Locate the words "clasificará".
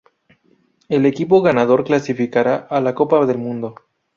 1.83-2.55